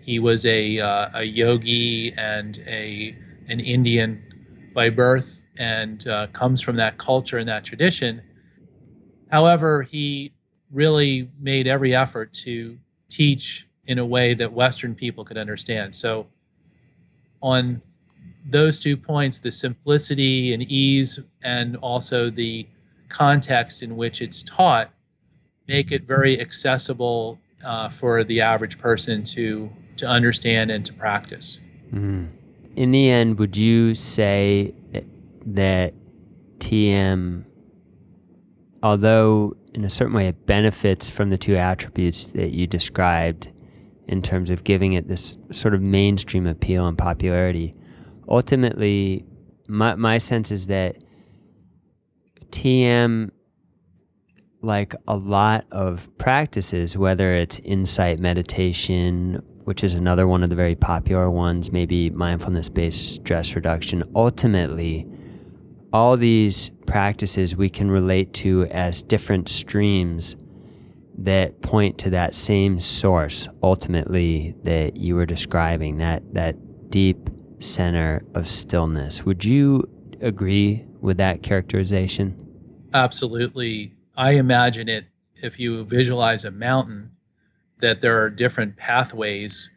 [0.00, 3.16] He was a uh, a yogi and a
[3.48, 4.22] an Indian
[4.74, 8.22] by birth and uh, comes from that culture and that tradition.
[9.28, 10.34] However, he
[10.70, 12.78] really made every effort to
[13.08, 15.94] teach in a way that Western people could understand.
[15.94, 16.26] So,
[17.42, 17.82] on
[18.48, 22.68] those two points, the simplicity and ease, and also the
[23.08, 24.90] context in which it's taught,
[25.66, 31.58] make it very accessible uh, for the average person to to understand and to practice.
[31.88, 32.38] Mm-hmm
[32.78, 34.72] in the end, would you say
[35.44, 35.94] that
[36.58, 37.44] TM,
[38.84, 43.50] although in a certain way it benefits from the two attributes that you described
[44.08, 47.74] in terms of giving it this sort of mainstream appeal and popularity,
[48.28, 49.24] ultimately,
[49.68, 50.96] my, my sense is that
[52.50, 53.30] TM
[54.60, 60.56] like a lot of practices, whether it's insight meditation which is another one of the
[60.56, 64.02] very popular ones, maybe mindfulness based stress reduction.
[64.16, 65.06] Ultimately,
[65.92, 70.36] all these practices we can relate to as different streams
[71.18, 76.56] that point to that same source ultimately that you were describing that that
[76.90, 79.24] deep center of stillness.
[79.24, 79.88] Would you
[80.20, 82.36] agree with that characterization?
[82.94, 83.94] Absolutely.
[84.16, 87.12] I imagine it if you visualize a mountain
[87.78, 89.70] that there are different pathways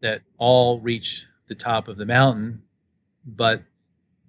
[0.00, 2.62] that all reach the top of the mountain,
[3.24, 3.62] but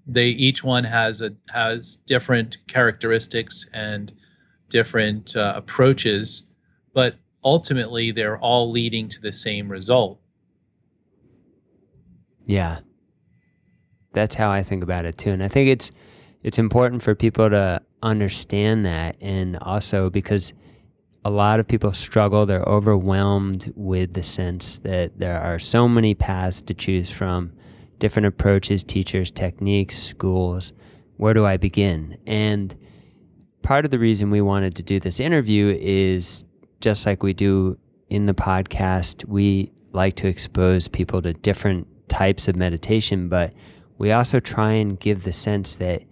[0.05, 4.13] they each one has a has different characteristics and
[4.69, 6.43] different uh, approaches,
[6.93, 10.19] but ultimately they're all leading to the same result.
[12.45, 12.79] Yeah.
[14.13, 15.31] That's how I think about it too.
[15.31, 15.91] And I think it's
[16.43, 20.53] it's important for people to understand that and also because
[21.25, 22.45] a lot of people struggle.
[22.45, 27.53] They're overwhelmed with the sense that there are so many paths to choose from,
[27.99, 30.73] different approaches, teachers, techniques, schools.
[31.15, 32.17] Where do I begin?
[32.27, 32.75] And
[33.61, 36.45] part of the reason we wanted to do this interview is
[36.83, 37.77] just like we do
[38.09, 43.53] in the podcast, we like to expose people to different types of meditation, but
[43.97, 46.03] we also try and give the sense that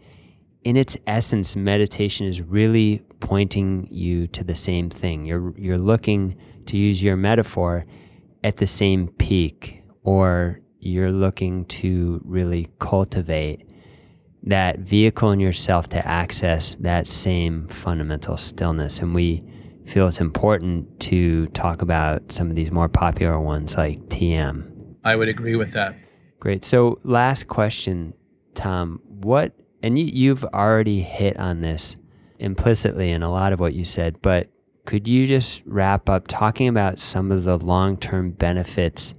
[0.63, 5.25] in its essence, meditation is really pointing you to the same thing.
[5.25, 7.85] You're, you're looking, to use your metaphor,
[8.41, 13.69] at the same peak, or you're looking to really cultivate
[14.43, 18.99] that vehicle in yourself to access that same fundamental stillness.
[18.99, 19.43] And we
[19.91, 24.95] feel it's important to talk about some of these more popular ones like TM.
[25.03, 25.95] I would agree with that.
[26.39, 26.63] Great.
[26.63, 28.13] So, last question,
[28.55, 29.01] Tom.
[29.05, 31.97] What, and you, you've already hit on this
[32.39, 34.49] implicitly in a lot of what you said, but
[34.85, 39.13] could you just wrap up talking about some of the long term benefits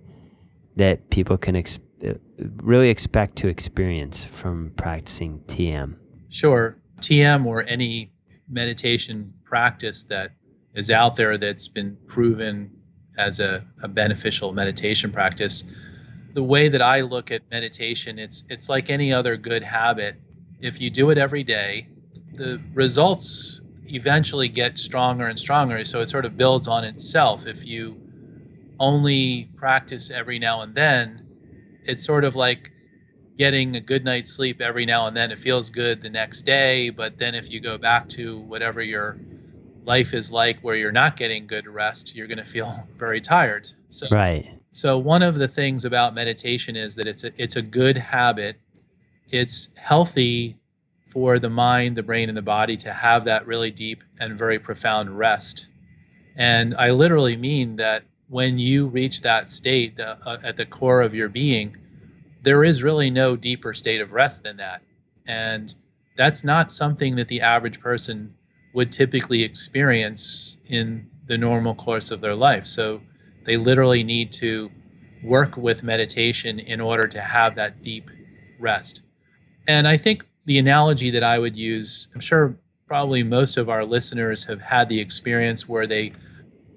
[0.76, 2.14] that people can ex- uh,
[2.62, 5.96] really expect to experience from practicing TM?
[6.30, 6.78] Sure.
[7.00, 8.10] TM or any
[8.48, 10.32] meditation practice that
[10.74, 12.70] is out there that's been proven
[13.18, 15.64] as a, a beneficial meditation practice.
[16.34, 20.16] The way that I look at meditation, it's it's like any other good habit.
[20.60, 21.88] If you do it every day,
[22.32, 25.84] the results eventually get stronger and stronger.
[25.84, 27.46] So it sort of builds on itself.
[27.46, 28.00] If you
[28.78, 31.26] only practice every now and then,
[31.84, 32.70] it's sort of like
[33.36, 35.30] getting a good night's sleep every now and then.
[35.30, 39.18] It feels good the next day, but then if you go back to whatever your
[39.84, 43.68] life is like where you're not getting good rest, you're going to feel very tired.
[43.88, 44.58] So, right.
[44.72, 48.56] So one of the things about meditation is that it's a, it's a good habit.
[49.30, 50.56] It's healthy
[51.10, 54.58] for the mind, the brain, and the body to have that really deep and very
[54.58, 55.66] profound rest.
[56.36, 61.02] And I literally mean that when you reach that state uh, uh, at the core
[61.02, 61.76] of your being,
[62.42, 64.80] there is really no deeper state of rest than that.
[65.26, 65.74] And
[66.16, 68.34] that's not something that the average person
[68.72, 72.66] would typically experience in the normal course of their life.
[72.66, 73.00] So
[73.44, 74.70] they literally need to
[75.22, 78.10] work with meditation in order to have that deep
[78.58, 79.02] rest.
[79.66, 82.56] And I think the analogy that I would use, I'm sure
[82.86, 86.12] probably most of our listeners have had the experience where they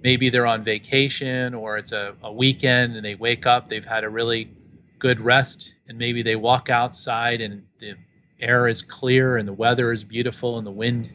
[0.03, 4.03] maybe they're on vacation or it's a, a weekend and they wake up, they've had
[4.03, 4.51] a really
[4.99, 7.95] good rest, and maybe they walk outside and the
[8.39, 11.11] air is clear and the weather is beautiful and the wind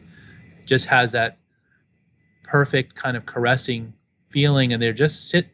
[0.65, 1.37] just has that
[2.43, 3.93] perfect kind of caressing
[4.29, 5.47] feeling and they just sit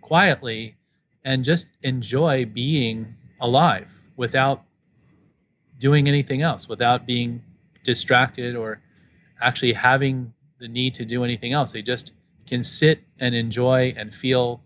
[0.00, 0.76] quietly
[1.24, 4.62] and just enjoy being alive without
[5.78, 7.42] doing anything else, without being
[7.84, 8.80] distracted or
[9.40, 11.72] actually having the need to do anything else.
[11.72, 12.12] They just
[12.46, 14.62] can sit and enjoy and feel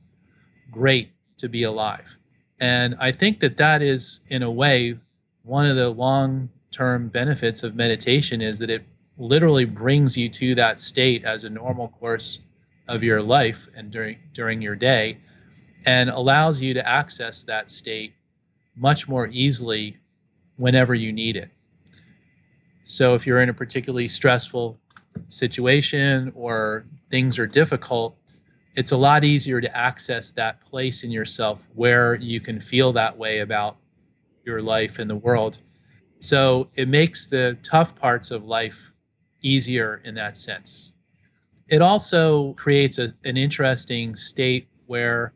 [0.71, 2.17] great to be alive.
[2.59, 4.99] And I think that that is, in a way,
[5.43, 8.85] one of the long term benefits of meditation is that it
[9.17, 12.41] literally brings you to that state as a normal course
[12.89, 15.19] of your life and during during your day
[15.87, 18.15] and allows you to access that state
[18.77, 19.99] much more easily
[20.57, 21.51] whenever you need it.
[22.85, 24.79] So if you're in a particularly stressful
[25.29, 28.17] situation or things are difficult,
[28.77, 33.17] it's a lot easier to access that place in yourself where you can feel that
[33.17, 33.77] way about
[34.45, 35.59] your life and the world.
[36.19, 38.91] So it makes the tough parts of life
[39.45, 40.93] easier in that sense.
[41.69, 45.33] It also creates a, an interesting state where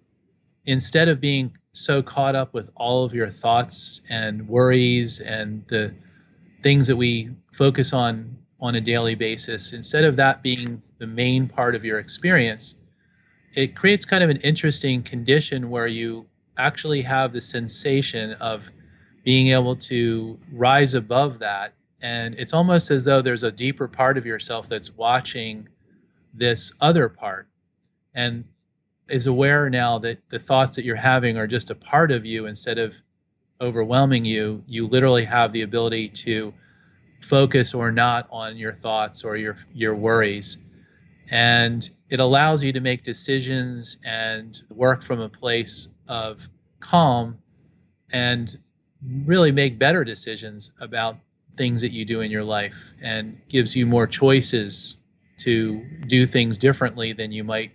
[0.67, 5.95] instead of being so caught up with all of your thoughts and worries and the
[6.63, 11.49] things that we focus on on a daily basis, instead of that being the main
[11.49, 12.75] part of your experience,
[13.55, 18.71] it creates kind of an interesting condition where you actually have the sensation of
[19.25, 24.17] being able to rise above that and it's almost as though there's a deeper part
[24.17, 25.69] of yourself that's watching
[26.33, 27.49] this other part
[28.15, 28.45] and
[29.09, 32.47] is aware now that the thoughts that you're having are just a part of you
[32.47, 32.95] instead of
[33.61, 34.63] overwhelming you.
[34.67, 36.53] You literally have the ability to
[37.21, 40.59] focus or not on your thoughts or your your worries.
[41.31, 46.49] And it allows you to make decisions and work from a place of
[46.81, 47.39] calm
[48.13, 48.59] and
[49.25, 51.17] really make better decisions about
[51.59, 54.97] things that you do in your life and gives you more choices
[55.39, 57.73] to do things differently than you might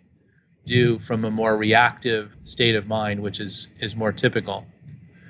[0.66, 4.66] do from a more reactive state of mind, which is, is more typical.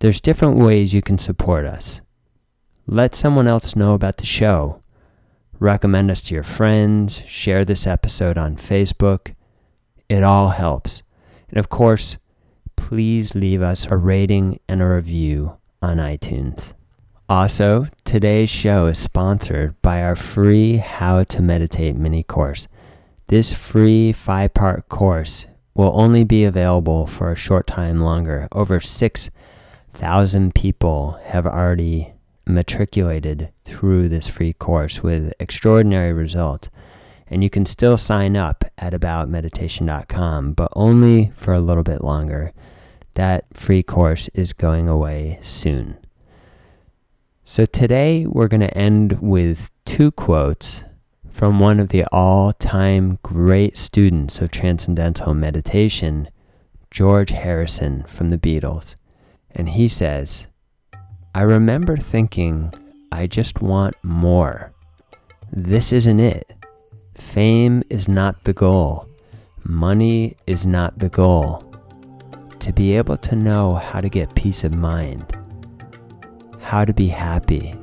[0.00, 2.00] There's different ways you can support us.
[2.86, 4.82] Let someone else know about the show.
[5.58, 9.35] Recommend us to your friends, share this episode on Facebook.
[10.08, 11.02] It all helps.
[11.48, 12.18] And of course,
[12.76, 16.74] please leave us a rating and a review on iTunes.
[17.28, 22.68] Also, today's show is sponsored by our free How to Meditate mini course.
[23.26, 28.46] This free five part course will only be available for a short time longer.
[28.52, 32.14] Over 6,000 people have already
[32.46, 36.70] matriculated through this free course with extraordinary results.
[37.28, 42.52] And you can still sign up at aboutmeditation.com, but only for a little bit longer.
[43.14, 45.98] That free course is going away soon.
[47.44, 50.84] So today we're going to end with two quotes
[51.30, 56.28] from one of the all time great students of transcendental meditation,
[56.90, 58.96] George Harrison from the Beatles.
[59.50, 60.46] And he says,
[61.34, 62.72] I remember thinking,
[63.12, 64.72] I just want more.
[65.52, 66.55] This isn't it.
[67.16, 69.08] Fame is not the goal.
[69.64, 71.62] Money is not the goal.
[72.60, 75.24] To be able to know how to get peace of mind,
[76.60, 77.74] how to be happy,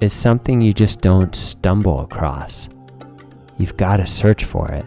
[0.00, 2.68] is something you just don't stumble across.
[3.58, 4.86] You've got to search for it.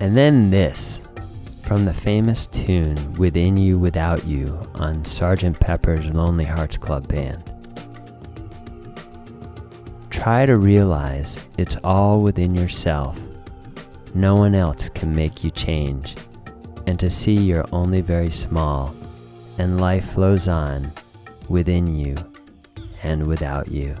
[0.00, 1.00] And then this
[1.62, 4.46] from the famous tune Within You Without You
[4.76, 5.60] on Sgt.
[5.60, 7.49] Pepper's Lonely Hearts Club Band.
[10.20, 13.18] Try to realize it's all within yourself.
[14.14, 16.14] No one else can make you change,
[16.86, 18.94] and to see you're only very small
[19.58, 20.90] and life flows on
[21.48, 22.16] within you
[23.02, 23.94] and without you.